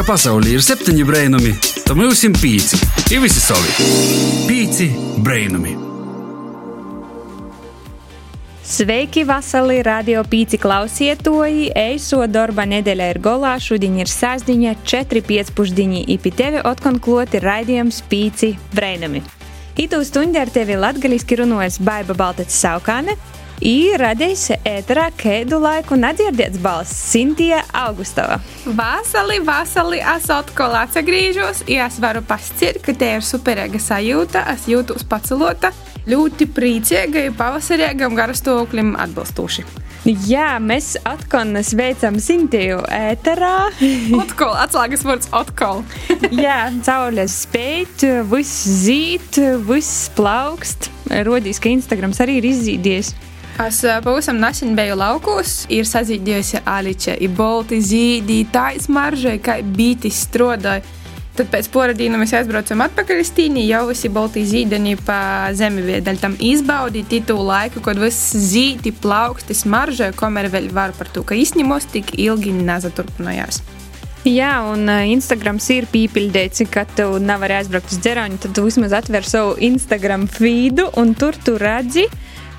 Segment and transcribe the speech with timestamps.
[0.00, 1.50] ka pasaulē ir septiņi brainami,
[1.84, 2.78] tad mums ir pieci.
[3.12, 3.68] Ir visi savi.
[4.48, 4.86] Pieci
[5.20, 5.74] brainami.
[8.64, 11.66] Sveiki, vasarī radio pīci klausietoji!
[11.76, 18.00] Eiso darba nedēļa ir golā, šodien ir sāsdiņa, 4-5 pusdiņi, ipi tevi otkon kloti raidījums
[18.08, 19.20] pīci brainami.
[19.76, 23.18] Itu stundu ar tevi latgaliski runājas Baiba Baltacis Saukāne,
[23.60, 28.38] I radījis ēterā kēdu laiku nedzirdēts balss Sintija Augustova.
[28.64, 34.64] Vasali, vasali, es atkal atgriežos, ja es varu pasciet, ka te ir superīga sajūta, es
[34.70, 35.74] jūtos pacelota,
[36.08, 39.66] ļoti priecīga, pavasarīgam garastāvoklim atbilstoši.
[40.08, 43.56] Jā, mēs atkal sveicam Sintiju ēterā.
[44.22, 45.84] atkal, atslēgas vārds atkal.
[46.32, 49.36] Jā, saules spēt, viss zīt,
[49.68, 50.88] viss plaukst.
[51.28, 53.12] Rodīs, ka Instagrams arī ir izzīdies.
[53.60, 60.22] Es pavisam nesen biju laukos, ir sazīdījusi aliča, ir bolti zīdī, tā izmaržai, kā bītis
[60.24, 60.80] strādāja.
[61.36, 66.22] Tad pēc poradīna mēs aizbraucam atpakaļ uz tīni, jau visi bolti zīdeni pa zemi viedaļ
[66.22, 71.36] tam izbaudīt tu laiku, kad viss zīti plauksti smaržai, kamēr vēl var par to, ka
[71.36, 73.60] izņemos tik ilgi nezaturpinājās.
[74.24, 79.24] Jā, un Instagrams ir pīpildīts, ka tu nevari aizbraukt uz dzeroņu, tad tu vismaz atver
[79.24, 82.08] savu Instagram feedu un tur tu redzi,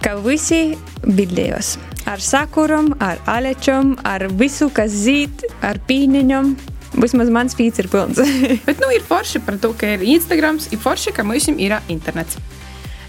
[0.01, 1.75] ka visi bildējos
[2.09, 6.55] ar sakuram, ar alečom, ar visu, kas zīt, ar pīniņam.
[7.01, 8.19] Vismaz mans feeds ir pilns.
[8.67, 12.39] Bet nu, ir forši par to, ka ir Instagram, ir forši, ka mums ir internets.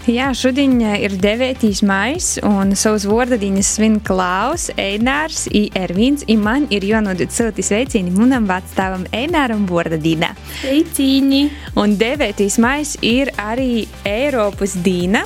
[0.03, 1.63] Jā, šodien ir 9.
[1.87, 5.45] maija, un savus vārdadīņas svin Klaus, Einārs,
[5.79, 10.33] Ervīns, un man ir jānodod silti sveicieni manam vecstāvam Eināram vārdadīnā.
[10.59, 11.45] Sveicieni!
[11.79, 12.49] Un 9.
[12.59, 15.23] maija ir arī Eiropas dīna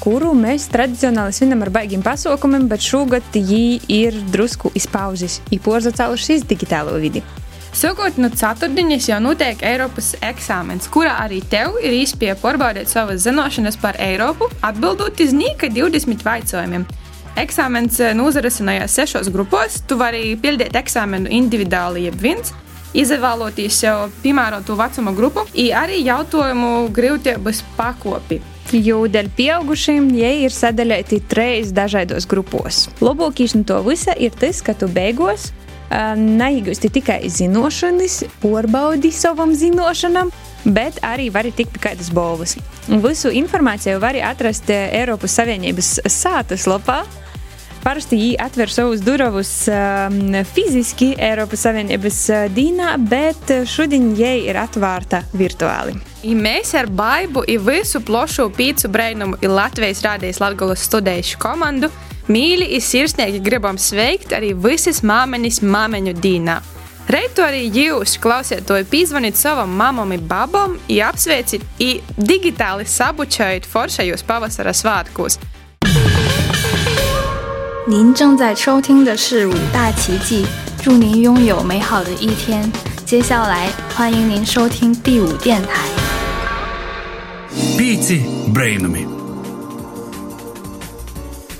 [0.00, 6.46] kuru mēs tradicionāli svinam ar baigiem pasaukumiem, bet šogad viņi ir drusku izpauzis, īporzacēluši iz
[6.48, 7.22] digitālo vidi.
[7.76, 13.78] Sākot no ceturtdienas jau notiek Eiropas eksāmens, kurā arī tev ir iespēja pārbaudīt savas zināšanas
[13.78, 16.88] par Eiropu, atbildot uz nīka 20 jautājumiem.
[17.38, 22.50] Eksāmens nozarasinājās sešos grupos, tu vari pildīt eksāmenu individuāli, jeb viens,
[22.90, 28.40] izvēloties sev piemērotu vecuma grupu, arī jautājumu grūtības pakopi.
[28.70, 32.84] Jo dēļ pieaugušiem tie ir sadalīti trīs dažādos grupos.
[33.02, 35.48] Labākais no to visa ir tas, ka tu beigās
[35.90, 40.30] neiegūsti tikai zināšanas, porbaudi savam zināšanām,
[40.70, 42.54] bet arī vari tikt pie kādas balvas.
[42.86, 47.02] Visu informāciju var atrast Eiropas Savienības sātas lapā.
[47.80, 50.18] Parasti viņi atver savus durvis um,
[50.52, 55.96] fiziski Eiropas Savienības uh, dīnā, bet šodien jai ir atvērta virtuāli.
[56.28, 61.88] I mēs ar Baibu i visu plašu pīcu brainumu i Latvijas rādījis Latgulas studējušu komandu
[62.30, 66.58] mīļi i sirsnīgi gribam sveikt arī visas māmenis māmeņu dīnā.
[67.10, 70.76] Reitu arī jūs, klausiet to, pīzvanīt savam mamam un babam,
[71.82, 75.40] i digitāli sabučājot foršajos pavasara svētkos.
[77.87, 80.45] 您正在收听的是五大奇迹，
[80.81, 82.71] 祝您拥有美好的一天。
[83.05, 85.87] 接下来，欢迎您收听第五电台。
[87.77, 89.05] Pieci brainami.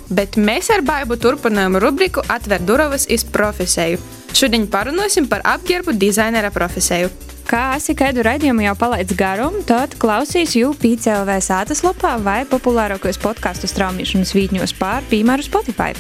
[0.10, 4.00] Bet mēs ar Baibu turpinām rubriku Atver durvis iz profesiju.
[4.34, 7.10] Šodien parunāsim par apģērbu dizainera profesiju.
[7.46, 13.22] Kā esi kādu raidījumu jau palaidis garām, tad klausīs jau PCLV sātas lapā vai populārākajos
[13.22, 15.94] podkāstu straumēšanas vītņos pār, piemēram, Spotify.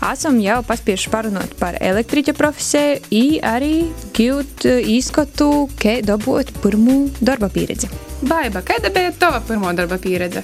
[0.00, 3.74] Esam jau paspieši parunāt par elektriķa profesiju, arī
[4.16, 7.90] gūt izskatu, kā dabūt pirmo darba pieredzi.
[8.24, 10.40] Baiba, kāda bija tava pirmā darba pieredze?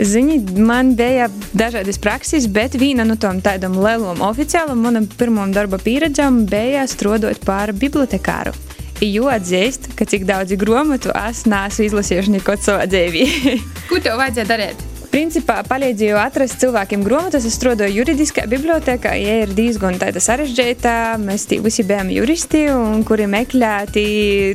[0.00, 5.78] Zini, man bija dažādas prakses, bet viena no tām tādām lielām oficiālām manam pirmam darba
[5.78, 8.56] pieredzam bija strādājot par bibliotekāru.
[9.04, 13.28] Jo atzīst, ka cik daudz grāmatu es neesmu izlasījuši nekad savā dzīvē.
[13.92, 14.84] Ko tev vajadzēja darīt?
[15.14, 17.44] Principā palīdzēju atrast cilvēkiem grāmatas.
[17.46, 20.94] Es strādāju juridiskā bibliotekā, ja ir diezgan tāda sarežģīta.
[21.22, 24.02] Mēs visi bijām juristi, un kuri meklēti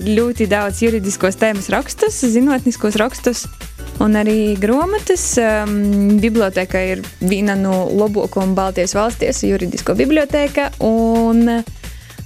[0.03, 3.45] ļoti daudz juridiskos tēmas rakstus, zinātniskos rakstus.
[4.03, 10.73] Un arī grāmatas um, biblioteka ir viena no labākajām Baltijas valstīs, juridisko biblioteka.
[10.83, 11.61] Un,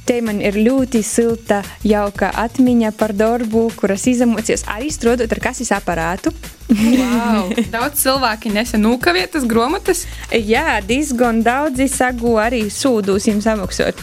[0.03, 5.71] Te man ir ļoti silta, jauka atmiņa par darbu, kuras izemocijas arī strādājot ar kases
[5.71, 6.33] aparātu.
[6.71, 10.05] Wow, daudz cilvēki nesen nokavietas grāmatas.
[10.31, 13.99] Jā, diezgan daudzi sagu arī sūdus jums samaksāt.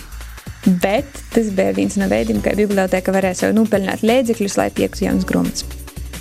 [0.67, 5.25] Bet tas bija viens no veidiem, kā biblioteka varēja sev nopelnīt līdzekļus, lai piektu jaunas
[5.29, 5.65] grāmatas.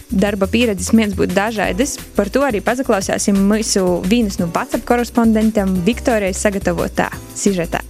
[0.10, 6.40] Darba pieredzes mēdz būt dažādas, par to arī paklausīsim mūsu vienas no WhatsApp korespondentiem Viktorijas
[6.42, 7.84] sagatavotā sižetā.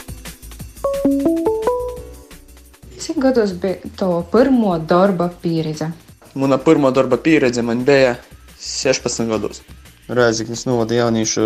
[2.99, 5.93] Cik gados bija to pirmo darba pieredze?
[6.35, 8.17] Mana pirmā darba pieredze man bija
[8.59, 9.63] 16 gados.
[10.09, 11.43] Rēzaknis novada jauniešu,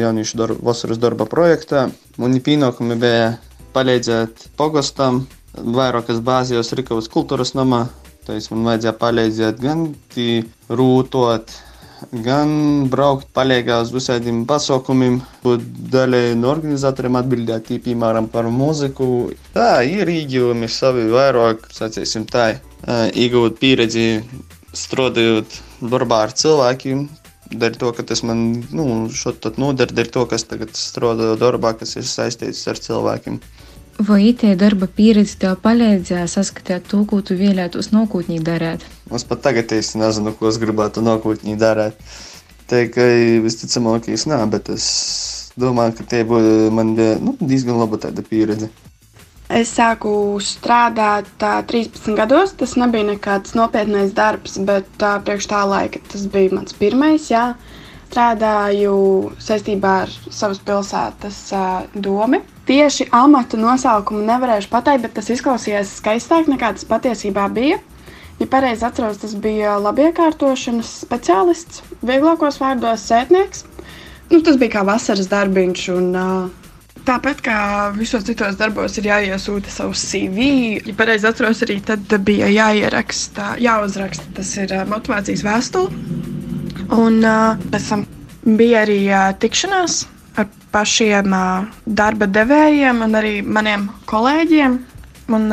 [0.00, 1.90] jauniešu darba, vasaras darba projektā.
[2.20, 3.34] Mani pienākumi bija
[3.74, 7.86] palīdzēt pogostam, vairākas bāzijas Rikavas kultūras namā.
[8.24, 9.84] Tad man vajadzēja palīdzēt gan
[10.80, 11.52] rūtot,
[12.24, 12.52] gan
[12.92, 19.30] braukt palīgā uz visādiem pasaukumiem, būt daļai no organizatoriem atbildēt, piemēram, par mūziku.
[19.56, 22.54] Tā ir īģījumi savi vairāk, sacīsim tā,
[23.12, 24.06] iegūt pieredzi
[24.76, 27.08] strādājot darbā ar cilvēkiem.
[27.50, 31.96] Dēļ to, ka tas man nu, šodien noder, dēļ to, kas tagad strādā darbā, kas
[31.98, 33.40] ir saistīts ar cilvēkiem.
[34.00, 38.86] Vai itē darba pieredze tev palīdzēja saskatīt to, ko tu vēlētos nākotnē darīt?
[39.12, 41.98] Es pat tagad īsti nezinu, ko es gribētu nākotnē darīt.
[42.70, 43.06] Ka
[43.44, 44.86] visticamāk, nē, bet es
[45.58, 48.70] domāju, ka tie būtu man nu, diezgan laba tāda pieredze.
[49.50, 52.52] Es sāku strādāt tā, 13 gados.
[52.54, 57.26] Tas nebija nekāds nopietnais darbs, bet tā, priekš tā laika tas bija mans pirmais.
[57.32, 57.56] Jā.
[58.10, 58.94] Strādāju
[59.42, 62.40] saistībā ar savas pilsētas uh, domu.
[62.70, 67.78] Tieši amata nosaukumu nevarēšu pateikt, bet tas izklausījās skaistāk nekā tas patiesībā bija.
[68.38, 73.66] Ja pareizi atceros, tas bija labiekārtošanas speciālists, vieglākos vārdos sētnieks.
[74.30, 75.86] Nu, tas bija kā vasaras darbiņš.
[75.98, 76.69] Un, uh,
[77.06, 77.58] Tāpat kā
[77.96, 80.46] visos citos darbos ir jāiesūta savs CV,
[80.84, 85.90] ja pareizi atceros, arī tad bija jāieraksta, jāuzraksta tas ir motivācijas vēstule.
[86.96, 87.20] Un
[87.72, 88.06] pēc tam
[88.44, 89.00] bija arī
[89.42, 90.02] tikšanās
[90.40, 91.34] ar pašiem
[91.86, 94.80] darba devējiem un arī maniem kolēģiem.
[95.30, 95.46] Un,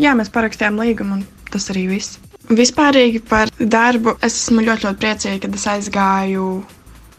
[0.00, 2.18] jā, mēs parakstījām līgumu, un tas arī viss.
[2.50, 6.46] Vispārīgi par darbu es esmu ļoti, ļoti priecīga, kad es aizgāju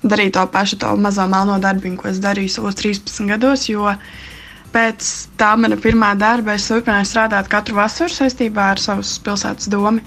[0.03, 3.67] darīt to pašu, to mazo melno darbu, ko es darīju savos 13 gados.
[3.69, 3.93] Jo
[4.71, 5.07] pēc
[5.39, 10.03] tā mana pirmā darba es turpināju strādāt katru vasaru saistībā ar savas pilsētas domu.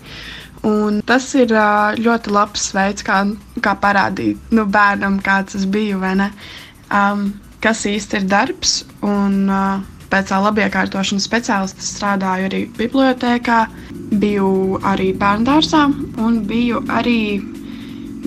[0.65, 1.53] Un tas ir
[2.01, 3.21] ļoti labs veids, kā,
[3.61, 7.27] kā parādīt nu, bērnam, kāds es biju, um,
[7.61, 8.79] kas īsti ir darbs.
[9.05, 9.83] Un, uh,
[10.15, 13.65] pēc tā labiekārtošanas speciālista strādāju arī bibliotekā,
[14.23, 15.85] biju arī bērngārzā
[16.23, 17.19] un biju arī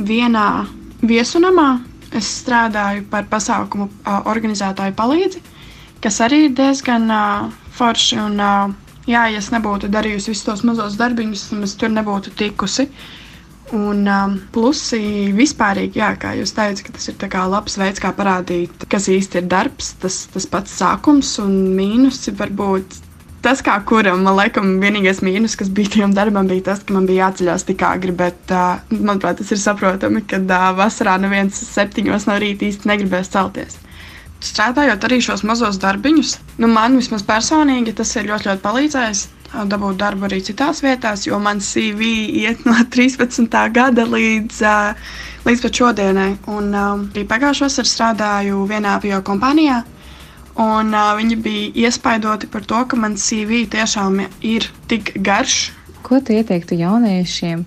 [0.09, 0.49] vienā
[1.05, 1.67] Viesunamā
[2.17, 3.89] es strādāju par pasākumu
[4.31, 5.41] organizētāju palīdzi,
[6.01, 7.05] kas arī ir diezgan
[7.77, 8.17] forši.
[8.23, 8.41] Un,
[9.05, 12.88] jā, ja es nebūtu darījusi visus tos mazos darbiņus, tad es tur nebūtu tikusi.
[13.77, 14.99] Un um, plusi
[15.35, 17.17] vispārīgi, jā, kā jūs teicāt, tas ir
[17.51, 19.91] labs veids, kā parādīt, kas īsti ir darbs.
[20.00, 22.95] Tas, tas pats sākums un mīnusi var būt
[23.47, 27.07] tas, kā kuram, man liekas, vienīgais mīnus, kas bija tam darbam, bija tas, ka man
[27.07, 28.13] bija jāceļās tik agri.
[28.15, 33.31] Bet, uh, manuprāt, tas ir saprotami, ka uh, vasarā neviens septiņos no rīta īsti negribēs
[33.31, 33.79] celties.
[34.44, 39.25] Strādājot arī šos mazos darbiņus, nu, man vismaz personīgi tas ir ļoti, ļoti palīdzējis.
[39.47, 42.09] Dabūt darbu arī citās vietās, jo man CV
[42.43, 43.47] iet no 13.
[43.73, 44.59] gada līdz,
[45.47, 46.31] līdz pat šodienai.
[46.51, 49.85] Un um, arī pagājušā vasarā strādāju vienā avio kompānijā,
[50.57, 55.69] Un, uh, viņi bija iespaidoti par to, ka mans CV tiešām ir tik garš.
[56.01, 57.62] Ko tu ieteiktu jauniešiem,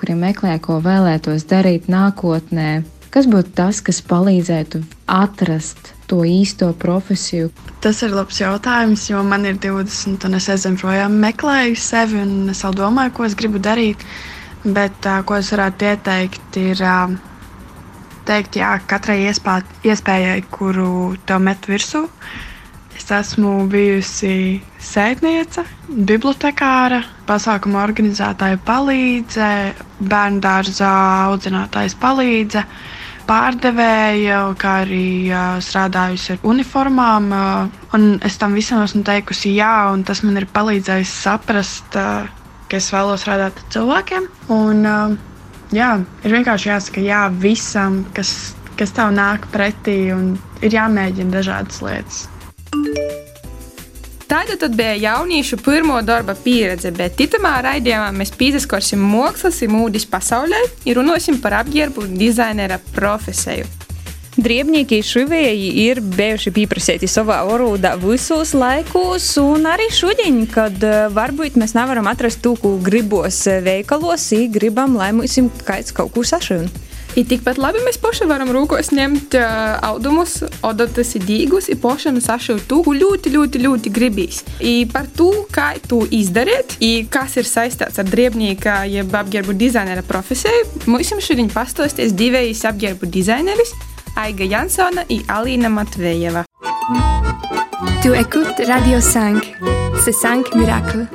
[0.00, 2.82] kuriem meklē, ko vēlētos darīt nākotnē?
[3.14, 7.52] Kas būtu tas, kas palīdzētu atrast to īsto profesiju?
[7.84, 12.64] Tas ir labs jautājums, jo man ir 20, un es projām meklēju sevi, un es
[12.66, 14.02] vēl domāju, ko es gribu darīt.
[14.64, 17.14] Bet, uh, ko es varētu ieteikt, ir uh,
[18.28, 22.06] teikt, jā, katrai iespēj, iespējai, kuru tev met virsū.
[22.96, 29.48] Es esmu bijusi sētniece, bibliotekāra, pasākuma organizētāja palīdze,
[29.98, 30.90] bērnu dārza
[31.30, 32.62] audzinātājs palīdze,
[33.26, 37.32] pārdevēja, kā arī uh, strādājusi ar uniformām.
[37.32, 42.28] Uh, es tam visam esmu teikusi jā, un tas man ir palīdzējis saprast, uh,
[42.68, 44.28] ka es vēlos strādāt ar cilvēkiem.
[44.54, 45.31] Un, uh,
[45.76, 45.92] jā,
[46.24, 52.26] ir vienkārši jāsaka jā visam, kas, kas tev nāk pretī, un ir jāmēģina dažādas lietas.
[54.32, 60.08] Tāda tad bija jauniešu pirmo darba pieredze, bet citamā raidījumā mēs pīzeskorsim mākslas un mūdis
[60.08, 63.68] pasaulē un runāsim par apģērbu dizainera profesiju.
[64.32, 71.58] Driebnieki šuvēji ir bijuši pieprasīti savā valodā visos laikos, un arī šodien, kad eh, varbūt
[71.60, 75.36] mēs nevaram atrast to, ko gribos eh, veikalos, ja gribam, lai mums
[75.68, 76.72] kāds kaut ko sašūna.
[77.12, 82.16] I tikpat labi mēs paši varam rūkos ņemt uh, audumus, odotas ir dīgus, ir pašam
[82.24, 84.40] sašūt to, ko ļoti, ļoti, ļoti gribīs.
[84.64, 90.00] I par to, kā to izdarīt, i kas ir saistīts ar driebnieka, jeb apģērbu dizainera
[90.08, 93.76] profesiju, mums šodien pastāstīs divējas apģērbu dizaineris.
[94.14, 96.44] Aiga Jansona et Alina Matvejeva.
[98.02, 99.54] Tu écoutes Radio 5.
[100.04, 101.06] C'est 5 miracles.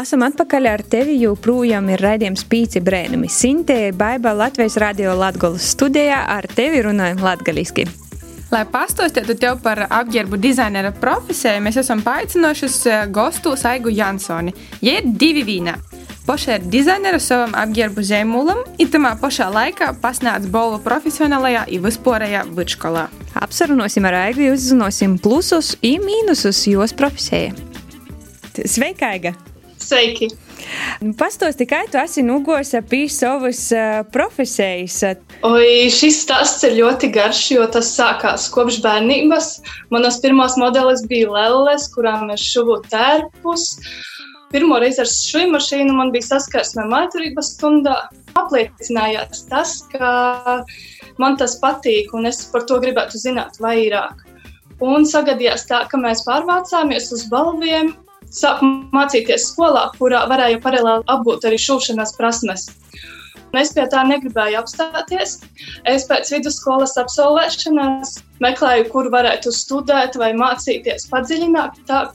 [0.00, 3.26] Esam atpakaļ ar tevi, joprojām ir raidījums Pīci brēnumi.
[3.26, 7.88] Sintē, Baiba Latvijas radio Latgolas studijā ar tevi runājam latgaliski.
[8.50, 14.54] Lai pastāstītu tev par apģērbu dizainera profesiju, mēs esam paaicinājuši eh, gostu Saigu Jansoni.
[14.80, 15.74] Viņa ir divi vīnā.
[16.26, 22.44] Poša ir dizainera savam apģērbu zīmolam, un tamā pašā laikā pasniedz balvu profesionālajā un vispārējā
[22.50, 23.06] vidusskolā.
[23.40, 27.54] Apsarunosim ar Aigu, uzzināsim plusus un mīnusus jos profesijai.
[28.66, 29.34] Sveika, Aiga!
[29.80, 30.28] Sveiki!
[31.16, 34.98] Pastāsti, kā tu esi nogojis pie savas uh, profesijas?
[35.46, 39.48] Oi, šis stāsts ir ļoti garš, jo tas sākās kopš bērnības.
[39.94, 43.70] Manas pirmās modelis bija Lelles, kurām es šuvu tērpus.
[44.50, 47.96] Pirmo reizi ar šo mašīnu man bija saskarsme māturības stundā.
[48.38, 50.10] Apliecinājās tas, ka
[51.22, 54.24] man tas patīk un es par to gribētu zināt vairāk.
[54.82, 57.92] Un sagadījās tā, ka mēs pārvācāmies uz balviem
[58.34, 62.66] sāku mācīties skolā, kurā varēju paralēli apgūt arī šūšanas prasmes.
[63.58, 65.40] Es pie tā negribēju apstāties.
[65.90, 72.14] Es pēc vidusskolas absolvēšanas meklēju, kur varētu studēt vai mācīties padziļinātāk.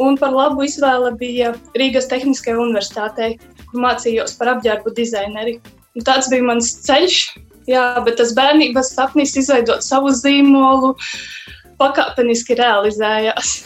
[0.00, 3.34] Un par labu izvēle bija Rīgas Tehniskajai universitātei,
[3.68, 5.58] kur mācījos par apģērbu dizaineri.
[5.98, 7.18] Un tāds bija mans ceļš,
[7.68, 10.94] jā, bet tas bērnības sapnis izveidot savu zīmolu
[11.80, 13.56] pakāpeniski realizējās.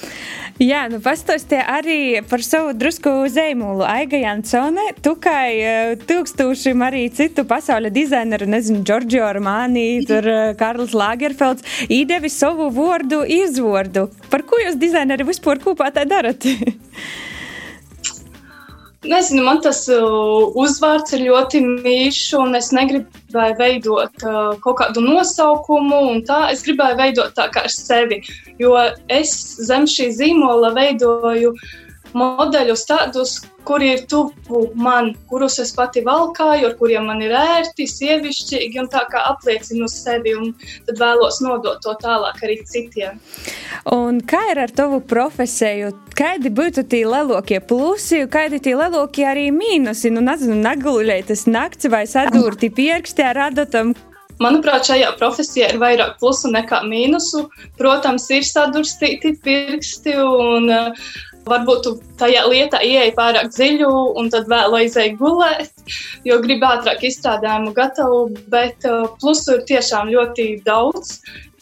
[0.63, 3.83] Jā, nu pastāstie arī par savu drusku zīmolu.
[3.91, 10.55] Aiga Jansone, tu kā uh, tūkstošiem arī citu pasaules dizaineru, nezinu, Giorgio Armani, tur uh,
[10.59, 14.07] Karls Lagerfelds, īdevi savu vārdu izvārdu.
[14.31, 16.47] Par ko jūs dizaineri vispār kopā tā darat?
[19.05, 25.03] Nezinu, man tas uh, uzvārds ir ļoti mīļš, un es negribēju veidot uh, kaut kādu
[25.05, 28.23] nosaukumu, un tā es gribēju veidot tā kā ar sevi.
[28.63, 28.73] Jo
[29.13, 29.35] es
[29.69, 31.53] zem šī zīmola veidoju
[32.15, 33.35] modeļus tādus,
[33.67, 38.89] kuri ir tuvu man, kurus es pati valkāju, ar kuriem man ir ērti, sievišķīgi un
[38.93, 40.53] tā kā apliecinu sevi, un
[40.87, 43.21] tad vēlos nodot to tālāk arī citiem.
[43.93, 45.93] Un kā ir ar tavu profesiju?
[46.15, 50.13] Kādi būtu tie lielākie plusi, kādi tie lielākie arī mīnusi?
[50.15, 53.95] Nu, nezinu, nagulētas nakts vai sadūrti pierkstē ar adotam.
[54.43, 57.45] Manuprāt, šajā profesijā ir vairāk plusu nekā mīnusu.
[57.79, 60.73] Protams, ir sadurstīti pirksti un
[61.45, 63.89] Varbūt tu tajā lietā ieeji pārāk dziļi
[64.21, 65.73] un tad vēl aizēji gulēt,
[66.25, 68.21] jo gribi ātrāk izstrādājumu gatavu,
[68.53, 71.19] bet uh, plusu ir tiešām ļoti daudz.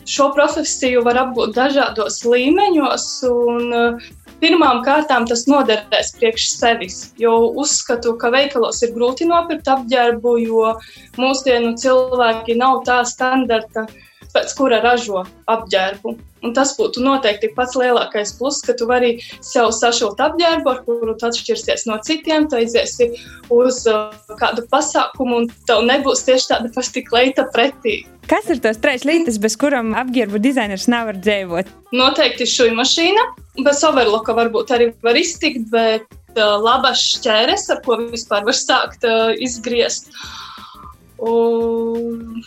[0.07, 4.07] Šo profesiju var apgūt dažādos līmeņos, un uh,
[4.43, 7.01] pirmām kārtām tas noderēs priekš sevis.
[7.19, 10.73] Jo uzskatu, ka veikalos ir grūti nopirkt apģērbu, jo
[11.19, 13.87] mūsdienu cilvēki nav tā standarta,
[14.35, 16.15] pēc kura ražo apģērbu.
[16.43, 19.13] Un tas būtu noteikti pats lielākais pluss, ka tu vari
[19.45, 22.49] sev sašūt apģērbu, ar kuru tu atšķirsies no citiem.
[22.51, 23.13] Tu aiziesi
[23.53, 24.11] uz uh,
[24.41, 28.01] kādu pasākumu, un tev nebūs tieši tāda pati kleita pretī.
[28.31, 31.71] Kas ir tas trīs lietas, bez kurām apģērbu dizainers nevar dzīvot?
[31.95, 33.27] Noteikti šī mašīna,
[33.63, 39.07] bez overloka varbūt arī var iztikt, bet uh, labas šķēres, ar ko vispār var sākt
[39.07, 40.11] uh, izgriezt.
[41.23, 42.43] Un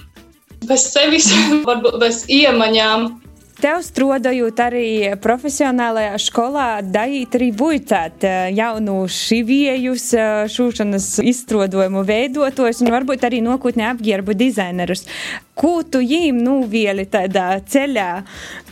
[0.69, 1.29] bez sevis,
[1.69, 3.13] varbūt bez iemaņām.
[3.55, 4.87] Tev strādājot arī
[5.23, 13.39] profesionālajā skolā, darīt arī buļcēt eh, jaunu šivējus, eh, šūšanas izstrādājumu veidotojus un varbūt arī
[13.45, 15.05] nākotnē apģērbu dizainerus.
[15.55, 18.09] Ko tu jīm nuvieli tādā ceļā,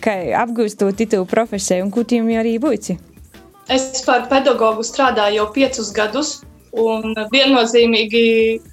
[0.03, 2.99] kā apgūstot titulu profesiju un ko tu jīm arī buļci?
[3.71, 6.41] Es par pedagogu strādāju jau piecus gadus.
[6.73, 8.21] Un viennozīmīgi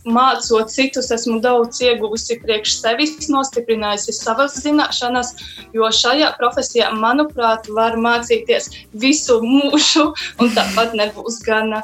[0.09, 5.35] mācot citus, esmu daudz ieguvusi priekš sevis, nostiprinājusi savas zināšanas,
[5.77, 8.71] jo šajā profesijā, manuprāt, var mācīties
[9.03, 10.07] visu mūžu,
[10.41, 11.83] un tāpat nebūs gana.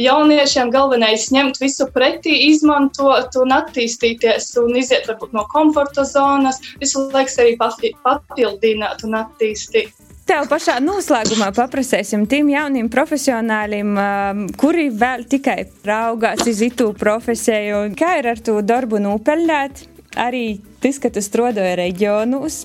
[0.00, 6.62] Jauniešiem galvenais ir ņemt visu pretī, izmantot un attīstīties, un iziet varbūt no komforta zonas,
[6.80, 7.52] visu laiku arī
[8.00, 9.92] papildināt un attīstīt.
[10.32, 17.82] Tev pašā noslēgumā paprasēsim tiem jauniem profesionāļiem, um, kuri vēl tikai raugās uz itu profesiju.
[18.00, 19.82] Kā ir ar to darbu nopeļņāt?
[20.24, 20.46] Arī
[20.80, 22.56] tas, ka tu strādāji reģionos.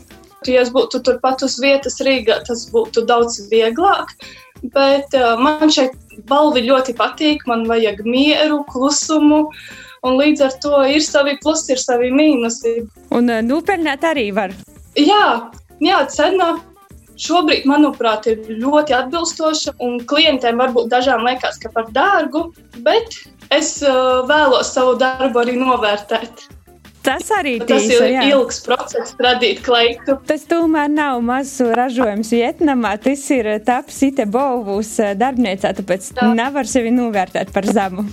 [0.48, 4.16] Ja es būtu turpat uz vietas Rīgā, tas būtu daudz vieglāk.
[4.72, 6.00] Bet uh, man šeit
[6.32, 7.44] balvi ļoti patīk.
[7.52, 9.42] Man vajag mieru, klusumu.
[10.08, 12.78] Un līdz ar to ir savi plusi, ir savi mīnusi.
[13.12, 14.56] Un uh, nopeļņāt arī var.
[14.96, 15.52] Jā,
[15.84, 16.54] jā cena
[17.22, 19.78] šobrīd, manuprāt, ir ļoti atbilstoša.
[19.84, 22.50] Un klientiem varbūt dažām liekas, ka par dārgu,
[22.86, 23.22] bet
[23.54, 26.48] es uh, vēlos savu darbu arī novērtēt.
[27.08, 28.24] Tas arī Tas tīsa, ir jā.
[28.34, 30.18] ilgs process radīt kleitu.
[30.28, 32.98] Tas tomēr nav mazs ražojums Vietnamā.
[33.00, 36.32] Tas ir taps ite Bovūs darbnīcā, tāpēc Jā.
[36.36, 38.04] nevar sevi novērtēt par zemu.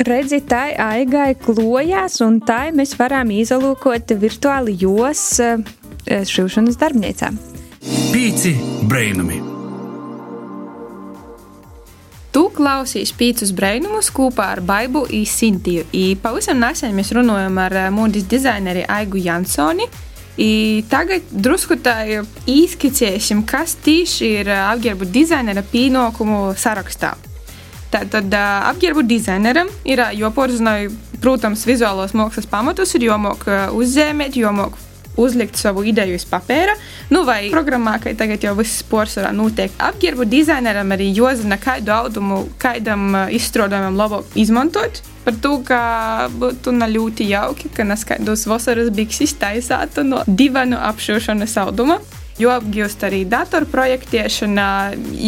[0.00, 5.60] Redzi, tā aigai klojās, un tā mēs varam izolūkot virtuāli jos eh,
[6.08, 7.30] šūšanas darbnīcā.
[8.20, 8.50] Pīci
[8.84, 9.38] brainami!
[12.36, 15.86] Tu klausīs pīcis brainumus kopā ar Baibu Sintiju.
[15.96, 19.86] I pavisam nesen mēs runājam ar eh, mūdes dizaineri Aigu Jansoni.
[20.36, 20.50] I
[20.92, 21.94] tagad drusku tā
[22.44, 27.14] izskicēsim, kas tieši ir eh, apģērbu dizainera pienākumu sarakstā.
[27.88, 30.76] Tātad eh, apģērbu dizaineram ir jāpārzina,
[31.24, 33.48] protams, vizuālos mākslas pamatus, ir jāmāk
[33.80, 34.76] uzzīmēt, jāmāk
[35.16, 36.74] uzlikt savu ideju uz papīra.
[37.10, 39.72] Nu, vai programmā, ka tagad jau viss porcelāna notiek.
[39.82, 45.02] Apģērbu dizaineram arī jāzina, kādu audumu, kādam uh, izstrādājumam labāk izmantot.
[45.24, 45.80] Par to, ka
[46.32, 52.00] būtu ļoti jauki, ka neskaidos vasaras bikses taisātu no divanu apšūšanas auduma.
[52.40, 54.68] Jo apgūst arī datorprojektēšana,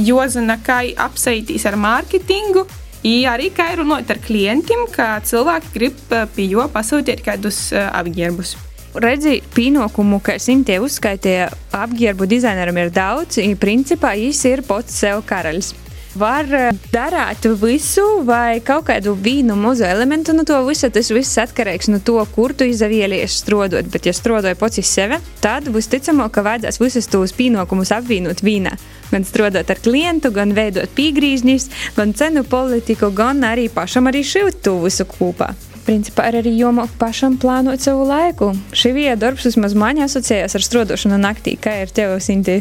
[0.07, 2.65] jāzina, kā apsaitīs ar mārketingu.
[3.05, 7.91] I arī kā runāt ar klientiem, ka cilvēki grib uh, pie jo pasūtīt kādus uh,
[7.99, 8.57] apģērbus.
[8.93, 15.23] Redzi, pienākumu, ka Sintie uzskaitīja apģērbu dizaineram ir daudz, un principā viņš ir pats sev
[15.25, 15.73] karalis.
[16.13, 20.91] Var eh, darīt visu, vai kaut kādu vīnu mazu elementu no to visa.
[20.93, 23.89] Tas viss atkarīgs no to, kur tu izvēlies strādāt.
[23.89, 28.77] Bet, ja strādāji pats uz sevi, tad visticamāk, ka vajadzēs visus tos pienākumus apvienot vīnā.
[29.09, 34.61] Gan strādāt ar klientu, gan veidot piegriežņus, gan cenu politiku, gan arī pašam arī šūt
[34.69, 35.55] to visu kopā.
[35.87, 38.53] Principā ir arī jomāk pašam plānot savu laiku.
[38.77, 41.57] Šī vieta darbs vismaz man asociējas ar strādāšanu naktī.
[41.59, 42.61] Kā ir tev, Sinti?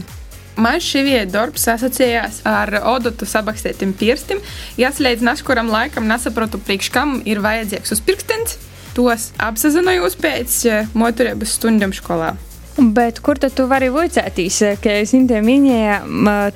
[0.61, 4.41] Man šī vieta darbs asociējās ar odotu sabakstētiem pirkstiem.
[4.81, 8.57] Jāslēdz naškuram laikam nesaprotu, priekš kam ir vajadzīgs uzpirkstens.
[8.97, 12.33] Tos apzinājos pēc eh, motorības stundām skolā.
[12.81, 14.61] Bet kur tad tu vari vicēties?
[14.81, 16.01] Kā jau Sintē minēja,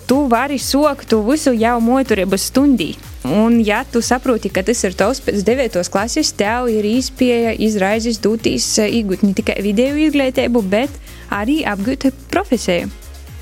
[0.08, 2.96] tu vari sokt visu jau motorības stundī.
[3.26, 5.80] Un, ja tu saproti, ka tas ir tavs pēc 9.
[5.90, 10.94] klases, tev ir iespēja izraizes dūtīs iegūt ne tikai video izglītību, bet
[11.34, 12.92] arī apgūt profesiju.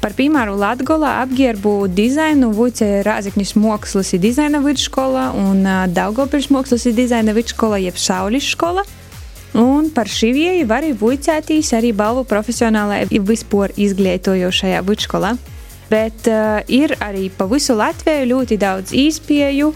[0.04, 5.64] Par piemēru Latvijā apģērbu dizainu vuicē Rāzaknis Mākslas un dizaina vidusskola un
[5.96, 8.84] Daugopils Mākslas un dizaina vidusskola jeb Saulis skola.
[9.60, 15.36] Un par šīvieju var arī vuicētīs arī balvu profesionālajā vispār izglītojošajā vidusskolā.
[15.94, 19.70] Bet uh, ir arī pa visu Latviju ļoti daudz iespēju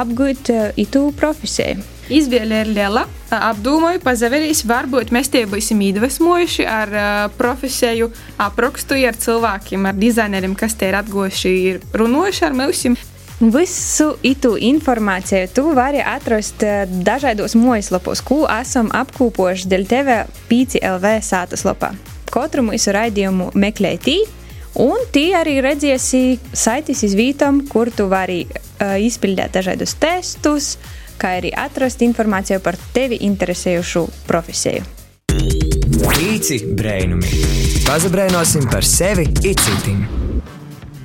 [0.00, 1.78] apgūt uh, itu profesiju.
[2.10, 3.04] Izvēle ir liela.
[3.30, 8.10] Apdomāju, pazaverīs, varbūt mēs tie būsim iedvesmojuši ar uh, profesiju
[8.42, 13.06] aprakstu ar cilvēkiem, ar dizaineriem, kas te ir atgojuši, ir runājuši ar mums.
[13.40, 20.16] Visu itu informāciju tu vari atrast eh, dažādos mājaslapos, ko esam apkopojuši dēļ tevi
[20.50, 21.94] Pīci LV sātas lapā.
[22.28, 24.18] Katru mūsu raidījumu meklētī,
[24.78, 30.76] un tī arī redzēsi saitis izvītam, kur tu vari uh, izpildīt dažādus testus,
[31.20, 34.86] kā arī atrast informāciju par tevi interesējušu profesiju.
[36.00, 37.44] Pīci brainumi.
[37.86, 40.19] Pazabrainosim par sevi itcitim.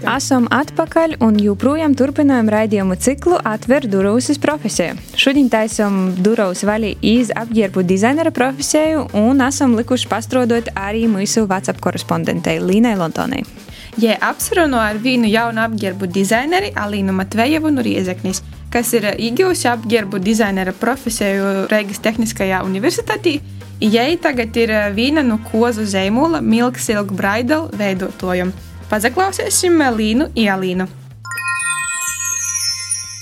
[0.06, 4.94] Esam atpakaļ un joprojām turpinām raidījumu ciklu Atver durvis uz profesiju.
[5.18, 11.82] Šodien taisām durvis vaļā iz apģērbu dizainera profesiju un esam likuši pastrodot arī mūsu WhatsApp
[11.82, 13.42] korespondentei Līnai Londonai.
[13.98, 20.22] Ja apsarunu ar vienu jaunu apģērbu dizaineri Alīnu Matvejevu no Riezeknis, kas ir iegūsi apģērbu
[20.22, 23.40] dizainera profesiju Reigas Tehniskajā universitātī,
[23.84, 28.54] Jai tagad ir viena no kozu zīmola Milk Silk Bridal veidotājiem.
[28.86, 30.86] Pazaklausīsim Līnu Ielīnu.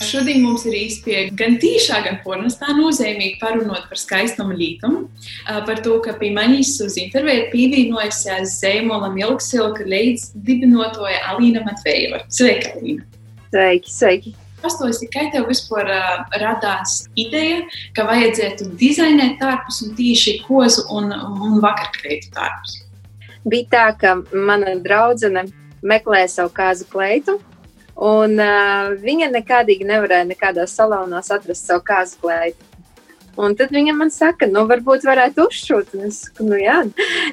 [0.04, 5.06] Šodien mums ir iespēja gan tīšā, gan pornostā nozīmīgi parunāt par skaistumu lītumu.
[5.48, 12.26] Par to, ka pie manis uz interviju ir pievienojusies Zīmola Milksilka līdz dibinotoja Alīna Matvejeva.
[12.28, 13.08] Sveika, Alīna!
[13.48, 14.38] Sveiki, sveiki!
[14.60, 17.64] Pastāsti, kā tev vispār uh, radās ideja,
[17.96, 22.82] ka vajadzētu dizainēt tārpus un tīši kozu un, un vakarkleitu tārpus?
[23.44, 25.48] Bija tā, ka mana draudzene
[25.84, 27.40] meklēja savu kāzu kleitu,
[28.00, 32.70] un uh, viņa nekādīgi nevarēja nekādā salonā atrast savu kāzu kleitu.
[33.34, 35.96] Un tad viņa man saka, nu, varbūt varētu uzšūt.
[35.98, 36.84] Un es saku, nu, jā,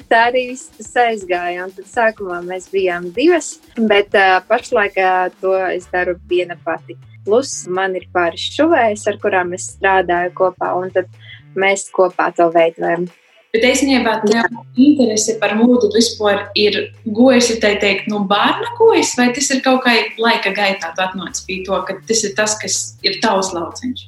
[0.09, 1.67] tā arī viss aizgāja.
[1.67, 6.97] Un tad sākumā mēs bijām divas, bet uh, pašlaik uh, to es daru viena pati.
[7.21, 11.11] Plus man ir pāris šuvējas, ar kurām es strādāju kopā, un tad
[11.53, 13.05] mēs kopā to veidojam.
[13.51, 14.47] Bet īstenībā tev
[14.79, 19.81] interese par mūdu vispār ir gojusi, tā teikt, no bērna gojas, vai tas ir kaut
[19.83, 24.05] kā laika gaitā atnācis pie to, ka tas ir tas, kas ir tavs lauciņš?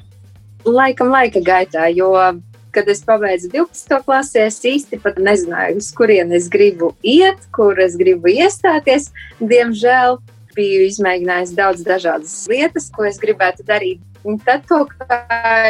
[0.63, 2.13] Laikam laika gaitā, jo
[2.73, 3.99] kad es pabeidzu 12.
[4.05, 9.11] klasi, es īsti pat nezināju, uz kurien es gribu iet, kur es gribu iestāties.
[9.43, 10.17] Diemžēl
[10.55, 13.99] biju izmēģinājis daudz dažādas lietas, ko es gribētu darīt.
[14.23, 15.17] Un tad kaut kā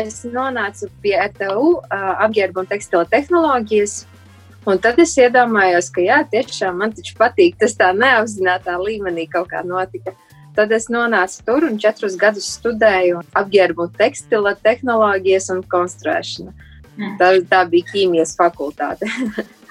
[0.03, 4.03] es nonācu pie ETU apģērba un tekstila tehnoloģijas.
[4.69, 9.49] Un tad es iedomājos, ka jā, tiešām man taču patīk, tas tā neapzināta līmenī kaut
[9.51, 10.13] kā notika.
[10.53, 16.53] Tad es nonācu tur un četrus gadus studēju apģērbu tekstila tehnoloģijas un konstruēšanu.
[16.93, 17.15] Mm.
[17.17, 19.09] Tā, tā bija ķīmijas fakultāte.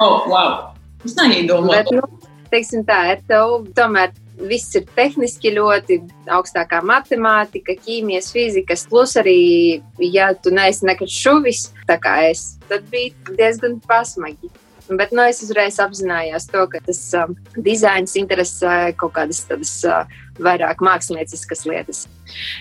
[0.03, 0.73] oh, wow!
[1.07, 1.95] Es neiedomājos.
[1.95, 2.99] Nu, teiksim tā,
[3.31, 4.11] tevi tomēr
[4.49, 5.99] viss ir tehniski ļoti
[6.33, 12.87] augstākā matemātika, ķīmijas, fizikas, plus arī, ja tu neesi nekad šuvis, tā kā es, tad
[12.93, 14.53] bija diezgan pasmagi.
[14.93, 20.03] Bet nu, es uzreiz apzinājos to, ka tas um, dizains interesē kaut kādas tādas uh,
[20.43, 22.03] vairāk mākslinieciskas lietas.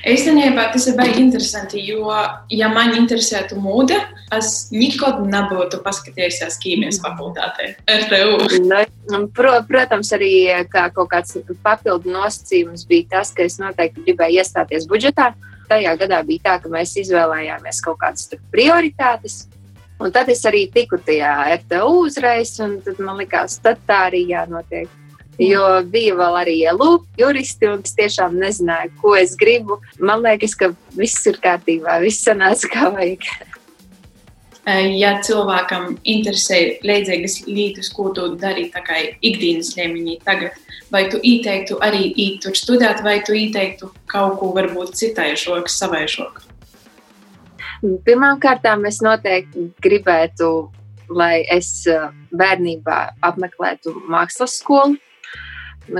[0.08, 2.10] Īstenībā tas ir baigi interesanti, jo,
[2.50, 3.98] ja man interesētu mūde,
[4.36, 8.40] es nekad nebūtu paskatījusies ķīmijas fakultātē, RTU.
[8.66, 10.34] Nu, pro, protams, arī
[10.72, 15.32] kā kaut kāds papildu nosacījums bija tas, ka es noteikti gribēju iestāties budžetā.
[15.72, 19.46] Tajā gadā bija tā, ka mēs izvēlējāmies kaut kādas prioritātes.
[20.02, 24.26] Un tad es arī tiku tajā RTU uzreiz, un tad man likās, tad tā arī
[24.32, 24.90] jānotiek.
[25.42, 29.80] Jo bija vēl arī LU juristi, un es tiešām nezināju, ko es gribu.
[29.98, 33.26] Man liekas, ka viss ir kārtībā, viss sanāca kā vajag.
[34.94, 40.54] Ja cilvēkam interesē līdzīgas lietas, ko tu dari ikdienas līmenī tagad,
[40.94, 45.80] vai tu ieteiktu arī iet tur studēt, vai tu ieteiktu kaut ko varbūt citai šoks,
[45.82, 46.46] savai šokai?
[48.06, 50.70] Pirmkārt, es noteikti gribētu,
[51.10, 51.82] lai es
[52.30, 55.02] bērnībā apmeklētu mākslas skolu,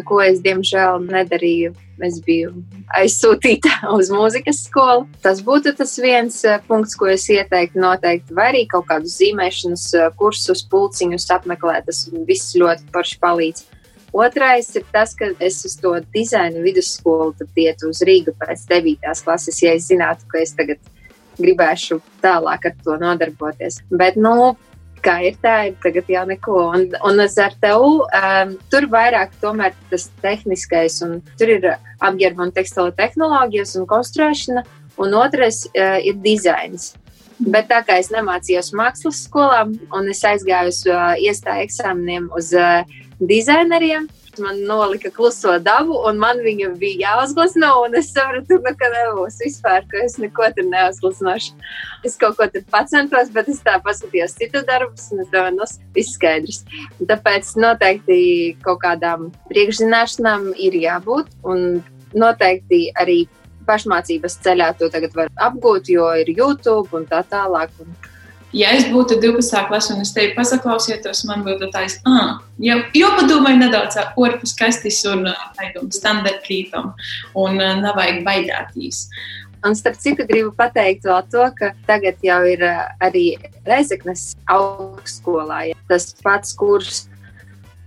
[0.06, 1.74] ko es diemžēl nedarīju.
[2.02, 2.56] Es biju
[2.98, 5.06] aizsūtīta uz mūzikas skolu.
[5.22, 9.84] Tas būtu tas viens eh, punkts, ko es ieteiktu noteikti, vai arī kaut kādus zīmēšanas
[10.00, 11.86] eh, kursus, pulciņus apmeklēt.
[11.90, 13.68] Tas viss ļoti forši palīdz.
[14.12, 19.14] Otrais ir tas, ka es uz to dizaina vidusskolu ietu uz Rīgu pēc 9.
[19.24, 20.82] klases, ja es zinātu, ka es tagad
[21.40, 23.80] gribēšu tālāk ar to nodarboties.
[23.88, 24.58] Bet, nu,
[25.04, 26.58] kā ir tā, ir tagad jau neko.
[26.76, 31.68] Un, un uz ar tevu um, tur vairāk tomēr tas tehniskais, un tur ir
[32.02, 34.66] apģērba un tekstila tehnoloģijas un konstruēšana,
[35.02, 36.94] un otrais uh, ir dizains.
[37.42, 42.52] Bet tā kā es nemācījos mākslas skolā, un es aizgāju uz uh, iestāju eksāmeniem uz
[42.54, 42.84] uh,
[43.18, 44.08] dizaineriem,
[44.40, 49.42] man nolika kluso dabu, un man viņa bija jāuzglasno, un es sapratu, nu, ka nebūs
[49.44, 51.58] vispār, ka es neko tur neuzglasnošu.
[52.08, 55.70] Es kaut ko tur pacentos, bet es tā paskatījos citu darbus, un es domāju, nu,
[55.98, 56.64] viss skaidrs.
[57.02, 58.22] Tāpēc noteikti
[58.66, 61.82] kaut kādām priekšzināšanām ir jābūt, un
[62.14, 63.24] noteikti arī
[63.68, 67.74] pašmācības ceļā to tagad var apgūt, jo ir YouTube un tā tālāk.
[67.84, 67.94] Un
[68.56, 69.66] ja es būtu 12.
[69.70, 75.04] klasē un es teiktu, pasaklausieties, man būtu tāds, ah, jau, jau padomāju nedaudz ārpus kastis
[75.10, 76.94] un tādam standartītam,
[77.36, 79.06] un nav vajag baidāties.
[79.62, 82.64] Un starp citu, gribu pateikt vēl to, ka tagad jau ir
[83.04, 83.26] arī
[83.68, 87.04] Reizeknas augstskolā ja tas pats kurs,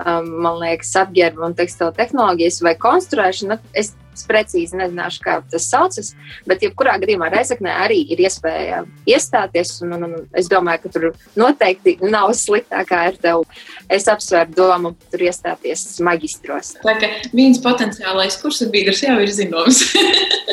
[0.04, 3.58] man liekas, apģērba un tekstila tehnoloģijas vai konstruēšana.
[3.74, 6.12] Es Es precīzi nezināšu, kā tas saucas,
[6.48, 9.74] bet jebkurā gadījumā Reizeknē arī ir iespēja iestāties.
[9.84, 11.08] Un, un, un es domāju, ka tur
[11.40, 13.60] noteikti nav sliktākā ar tevi.
[13.92, 16.74] Es apsveru domu tur iestāties magistros.
[16.84, 19.82] Tā kā viens potenciālais kursu biedrs jau ir zināms.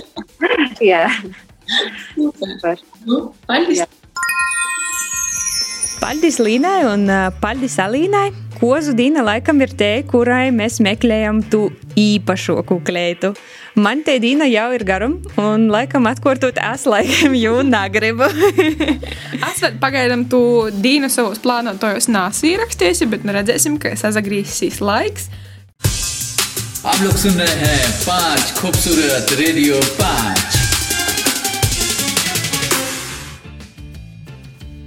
[0.92, 1.06] Jā.
[2.18, 2.82] Super.
[3.06, 3.84] Nu, paldies.
[3.84, 3.90] Jā.
[6.02, 11.67] Paldies Līnai un uh, paldies Alīnai Kozu Dīna laikam ir te, kurai mēs meklējam tu
[12.01, 13.35] īpašo kuklētu.
[13.77, 18.31] Man te Dīna jau ir garum, un laikam atkārtot es laikam jau negribu.
[19.51, 20.41] es vēl pagaidām tu
[20.73, 25.29] Dīnu savus plānotojos nāsi ierakstīsi, bet nu redzēsim, ka sazagrīsīs laiks.
[26.87, 30.55] आप लोग सुन रहे हैं पांच खूबसूरत रेडियो पांच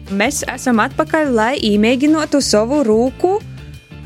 [0.10, 3.36] Mēs esam atpakaļ, lai iemēģinātu savu rūku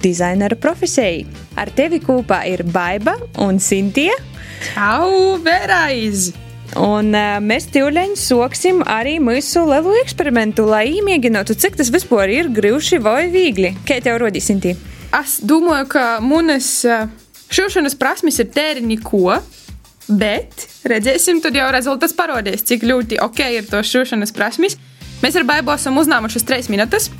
[0.03, 1.25] dizainera profesijai.
[1.59, 4.19] Ar tevi kopā ir Baiva un Sintīna.
[4.73, 6.31] Čau, vērais!
[6.79, 12.51] Un uh, mēs tīvleņi soksim arī mūsu lielu eksperimentu, lai iemēģinātu, cik tas vispār ir
[12.53, 13.73] grūti vai viegli.
[13.89, 14.97] Kā tev rodīs, Sintīna?
[15.17, 16.83] Es domāju, ka manas
[17.49, 19.39] šūšanas prasmes ir tēri neko.
[20.09, 24.79] Bet redzēsim, tad jau rezultāts parodīs, cik ļoti ok ir to šūšanas prasmes.
[25.21, 27.11] Mēs ar Baibu esam uznāmuši trīs minūtes.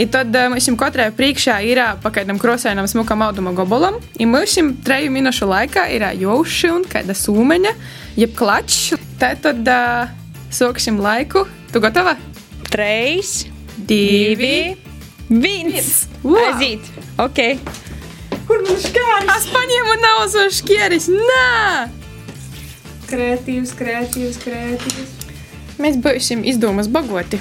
[0.00, 3.98] I tad uh, mums katrai priekšā ir pakaidam krosēnam smukam auduma gobolam.
[4.16, 7.74] I mums treju minūšu laikā ir jauši un kāda sūmeņa,
[8.16, 8.94] jeb klačs.
[9.20, 10.08] Tā tad uh,
[10.52, 11.44] soksim laiku.
[11.72, 12.16] Tu gatava?
[12.72, 14.74] Treis, divi,
[15.28, 16.06] viens.
[16.24, 16.88] Aiziet.
[17.20, 17.40] Ok.
[18.48, 19.32] Kur man šķēris?
[19.36, 21.08] Es paņēmu nauzu šķēris.
[21.12, 21.88] Nē!
[23.12, 25.18] Kreatīvs, kreatīvs, kreatīvs.
[25.80, 27.40] Mēs būsim izdomas bagoti,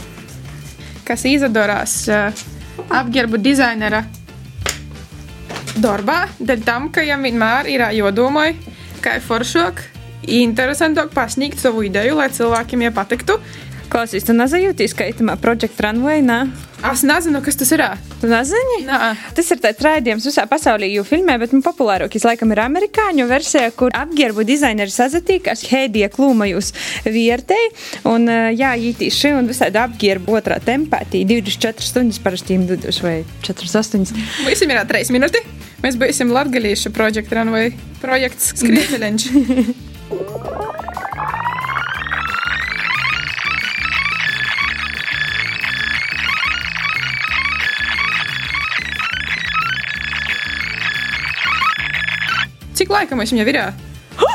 [1.12, 2.44] kas izadorās uh,
[2.88, 4.06] apģērbu dizainera
[5.82, 8.52] darbā, dēļ tam, ka viņam vienmēr ir jādomā,
[9.04, 9.84] kā ir foršāk,
[10.24, 13.38] interesantāk pasniegt savu ideju, lai cilvēkiem jau patiktu.
[13.92, 16.46] Klausies, tu nezajūties, ka itamā Project Runway, nē?
[16.82, 17.82] Es nezinu, kas tas ir.
[18.22, 18.78] Tu nezini?
[18.88, 19.12] Nē.
[19.38, 23.70] Tas ir tāds raidījums visā pasaulē, jo filmē, bet nu, populārākais laikam ir amerikāņu versija,
[23.78, 26.72] kur apģērbu dizaineri sazatīkās Heidija klūmajus
[27.06, 27.70] viertei,
[28.10, 28.26] un
[28.58, 33.20] jā, ītī šī un visādi apģērbu otrā tempā, tī 24 stundas parasti jums dudus vai
[33.46, 34.18] 48.
[34.50, 35.46] Visiem ir 3 minūti.
[35.86, 39.32] Mēs būsim latgalīšu Project Runway projekts Skriemeļņš.
[52.92, 53.58] Cik laika mums jau ir?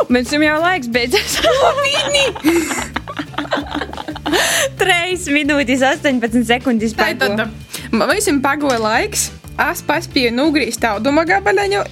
[0.08, 1.34] Mums jau laiks beidzas.
[1.84, 2.22] Viņi!
[4.80, 6.94] 3 minūtes, 18 sekundes.
[6.96, 7.42] Tātad,
[7.92, 9.26] mums ir pagoja laiks.
[9.60, 11.84] Es paspēju nugriezt auduma gabaliņu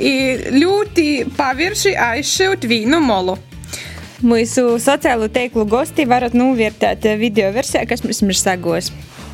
[0.57, 3.37] ļoti pavirši aizšūt vīnu molu.
[4.25, 8.89] Mūsu sociālo tīklu gosti varat novērtēt video versijā, kas mums ir sagos.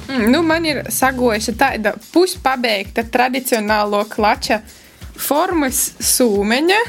[0.09, 4.65] Mm, nu, man ir sagojusi tāda puspabeigta tradicionālo klača
[5.15, 6.81] formas sūmeņa.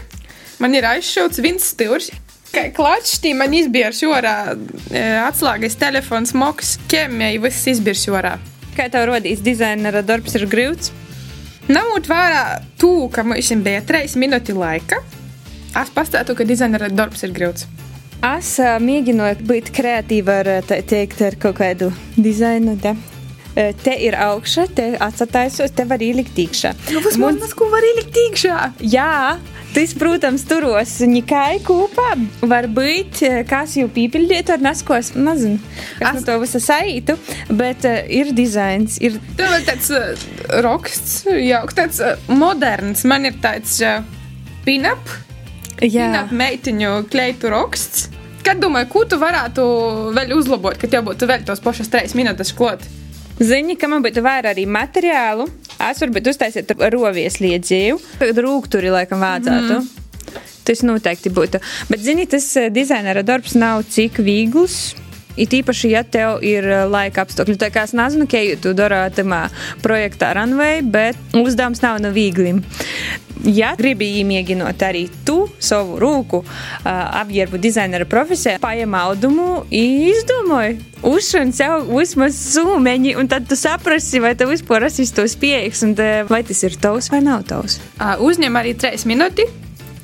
[0.61, 2.11] Man ir aizšauts viens stūrs.
[2.51, 4.53] Kā klačs, tī man izbiež orā
[5.25, 8.35] atslēgas telefons, moks, ķemēji, viss izbiež orā.
[8.75, 10.91] Kā tev rodīs dizainera darbs ir grūts?
[11.71, 12.43] Ņemot vērā
[12.81, 14.99] to, ka mums bija 3 minūtes laika,
[15.81, 17.65] es pastāstīju, ka dizainera darbs ir grūts.
[18.21, 22.75] Es mēģināju būt kreatīva ar, teikt, ar kaut kādu dizainu.
[22.83, 22.93] Te.
[23.51, 26.71] Te ir augšā, te atsataisos, te var ielikt iekšā.
[26.95, 28.59] Nu, kas man tas, ko var ielikt iekšā?
[28.93, 29.39] Jā,
[29.75, 32.13] tas, protams, turos nikai kopā.
[32.47, 35.59] Varbūt kāds jau pīpildīt ar naskos, nezinu,
[35.99, 37.17] kas no to visu saītu,
[37.59, 38.95] bet uh, ir dizains.
[39.03, 39.19] Ir...
[39.39, 40.23] Tev ir tāds uh,
[40.63, 43.03] roksts, jau tāds uh, moderns.
[43.03, 43.99] Man ir tāds uh,
[44.63, 45.11] pin-up,
[45.81, 48.07] pin-up meitiņu kleitu roksts.
[48.47, 49.67] Kad domāju, ko tu varētu
[50.15, 52.87] vēl uzlabot, ka tev būtu vēl tos pašas trīs minūtes klāt?
[53.39, 55.47] Zini, ka man būtu vairāk arī materiālu.
[55.81, 57.97] Es varbūt uztaisītu rovies liedzīju.
[58.19, 59.79] Tad rūkturi laikam vajadzētu.
[59.79, 60.41] Mm.
[60.67, 61.61] Tas noteikti būtu.
[61.89, 64.93] Bet, zini, tas eh, dizainera darbs nav cik viegls.
[65.39, 67.57] It īpaši, ja tev ir eh, laika apstākļi.
[67.61, 68.43] Tā kā es nezinu, kā
[68.77, 69.45] dari tamā
[69.83, 72.63] projektā Runway, bet uzdevums nav no vīgliem.
[73.41, 76.89] Ja gribi iemēģināt arī tu savu rūku uh,
[77.23, 80.77] apģērbu dizainera profesijā, paņem audumu un izdomāji.
[81.09, 85.97] Uzšana sev vismaz sūmeņi, un tad tu saprasi, vai tev vispār esi tos pieejams, un
[85.97, 87.79] te, vai tas ir tavs vai nav tavs.
[87.97, 89.57] Uh, uzņem arī 3 minūtes.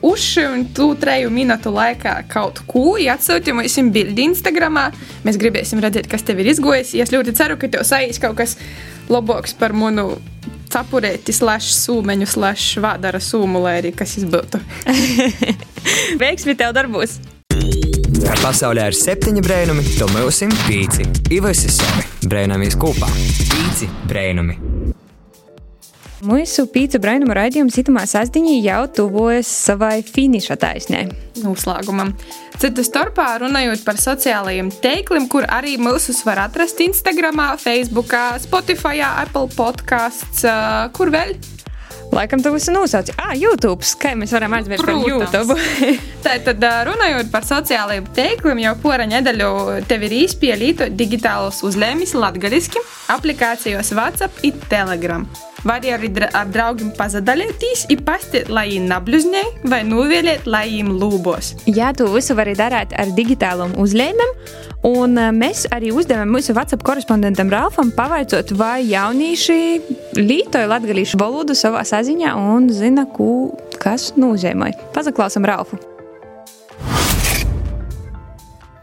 [0.05, 4.77] Uz šim trīs minūtu laikā kaut ko atsūtījām mums bildi Instagram.
[5.25, 6.93] Mēs gribēsim redzēt, kas tev ir izgojis.
[6.93, 8.57] Es ļoti ceru, ka tev saīs kaut kas
[9.09, 10.17] labāks par manu
[10.71, 14.61] cepurēti, slash sūmeņu, slash vādara sūmu, lai arī kas izbūtu.
[16.21, 17.17] Veiksmi tev darbos!
[18.41, 21.07] Pasaulē ir septiņi brēnumi, to mēs esam pīci.
[21.37, 23.09] Ivas ir savi brēnamies kopā.
[23.47, 24.66] Pīci brēnumi.
[26.25, 31.03] Mūsu pīcis brainuma raidījums itamā sastāvdaļā jau tuvojas savai finiša taisnē.
[31.43, 32.15] Noslēgumam.
[32.57, 39.51] Citu starpā runājot par sociālajiem tīkliem, kur arī mūsus var atrast Instagram, Facebook, Spotify, Apple
[39.53, 40.41] podkāsts,
[40.97, 41.35] kur vēl.
[42.11, 43.13] Laikam tu visu nosauci.
[43.19, 43.85] Ah, YouTube.
[44.01, 45.57] Kā mēs varam aizmirst par YouTube?
[46.25, 49.51] Tā tad runājot par sociālajiem tīkliem, jau pora nedēļu
[49.91, 52.81] tev ir izpēlīta digitālos uzlēmis latgaliski
[53.13, 55.29] aplikācijos WhatsApp un Telegram.
[55.65, 61.53] Vari arī ar draugiem pazudalīties, ir pasti, lai viņi nabluznēji vai novēliet, lai viņi lūbos.
[61.65, 64.35] Jā, to visu var darīt ar digitālām uzlēmēm.
[64.87, 69.57] Un mēs arī uzdevām mūsu WhatsApp korespondentam Ralfam pavaicot, vai jaunieši
[70.19, 74.71] lietoja latviešu valodu savā saziņā un zina, ko, kas nozīmē.
[74.93, 75.81] Pazaklausam Ralfu.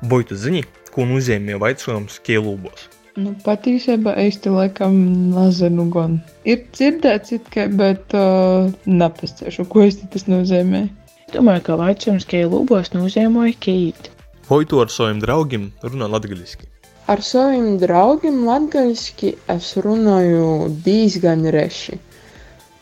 [0.05, 2.94] Vai tu zini, ko nozīmē vaicojums kielūbos?
[3.15, 4.95] Nu, patiesībā es te laikam
[5.31, 6.17] nezinu, gan
[6.51, 10.89] ir dzirdēts, kā, bet uh, nepastāšu, ko es tas nozīmē.
[11.31, 14.11] Domāju, ka vaicājums, ka lūbos nozīmē kīt.
[14.49, 16.67] Vai tu ar saviem draugiem runā latgaliski?
[17.07, 22.01] Ar saviem draugiem latgaliski es runāju diezgan reši.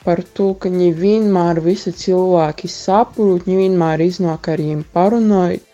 [0.02, 5.68] Par to, ka nevienmēr visi cilvēki saprot, nevienmēr iznāk ar viņiem parunājot.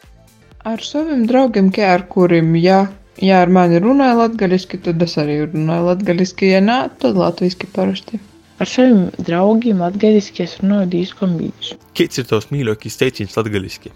[0.67, 2.89] Ar saviem draugiem, kā ar kuriem, ja
[3.23, 8.21] ja ar mani runāja latgaliski, tad es arī runāju latgaliski, ja nē, tad latviski parasti.
[8.59, 11.79] Ar saviem draugiem latgaliski es runāju diezgan bieži.
[11.99, 13.93] Kāds ir tavs mīļākais teiciens latgaliski?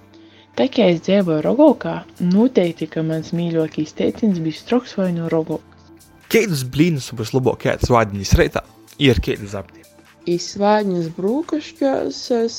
[0.59, 5.89] Tā kā es dzīvoju Rogokā, noteikti, ka mans mīļākais teiciens bija stroks vai no Rogokas.
[6.33, 8.63] Kādus blīnus būs labāk ēst vārdiņas reitā?
[9.03, 9.83] Ir kādi zapti.
[10.29, 12.57] Izsvāņas brūkašķos es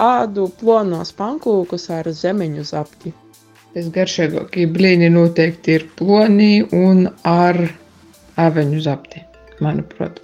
[0.00, 3.14] ādu plonos pankūkus ar zemeņu zapti.
[3.70, 7.58] Visgaršīgākie blīni noteikti ir plonī un ar
[8.40, 9.22] aveņu zapti,
[9.62, 10.18] manuprāt.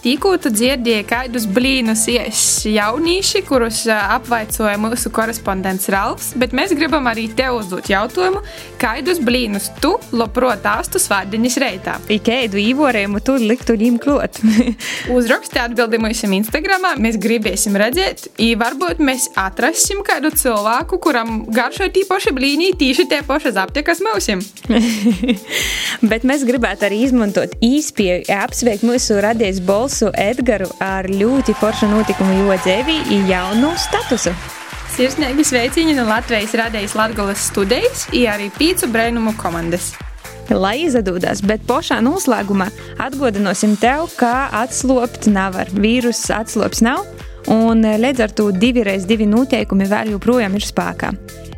[0.00, 7.04] Tikko tu dzirdēji kādus blīnus ies jaunieši, kurus apvaicoja mūsu korespondents Ralfs, bet mēs gribam
[7.10, 8.40] arī tev uzdot jautājumu,
[8.80, 11.98] kādus blīnus tu labprāt āstu svārdiņas reitā.
[12.16, 14.40] Ikēdu īvorējumu tu liktu ņem klot.
[15.18, 21.90] Uzraksti atbildi mūsu Instagramā, mēs gribēsim redzēt, i varbūt mēs atrasim kādu cilvēku, kuram garšo
[21.92, 24.40] tī paši blīnī, tīši tie paši zapti, kas mūsim.
[26.10, 31.88] bet mēs gribētu arī izmantot īspēju apsveikt mūsu radies bols balsu Edgars ar ļoti foršu
[31.90, 34.30] notikumu jodzēvī un jaunu statusu.
[34.94, 39.90] Sirsnīgi sveicieni no Latvijas radējas Latvijas studijas, un arī pīcu brēnumu komandas.
[40.50, 42.68] Lai izdodās, bet pašā noslēgumā
[43.02, 45.70] atgādināsim tev, kā atslopt nevar.
[45.74, 47.02] Vīruss atslops nav,
[47.50, 51.10] un līdz ar to divi reiz divi noteikumi vēl joprojām ir spēkā.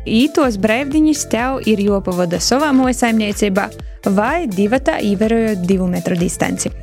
[0.09, 3.69] Ītos brīvdiņas tev ir jopavada savā mojsaimniecībā
[4.17, 6.73] vai divatā ievērojot divu metru distanci.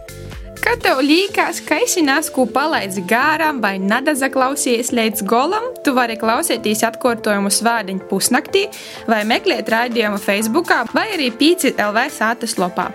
[0.60, 6.84] Kad tev liekas, ka esi nesku palaidzi gārām vai nedazaklausies līdz golam, tu vari klausīties
[6.90, 8.66] atkārtojumu svādiņu pusnaktī
[9.08, 12.90] vai meklēt raidījumu Facebook vai arī pīci LV sātas lopā.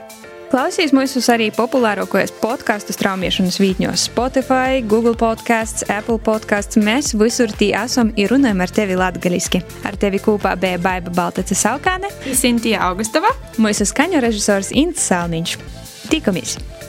[0.51, 6.77] Klausies mūsu arī populārākajos podkāstu straumēšanas vītņos, Spotify, Google podkāsts, Apple podkāsts.
[6.77, 9.63] Mēs visur tī esam un runājam ar tevi latgaliski.
[9.83, 15.57] Ar tevi kopā bija Baiba Baltace Salkāne, Sintija Augustava, mūsu skaņu režisors Ints Salniņš.
[16.13, 16.59] Tikamies!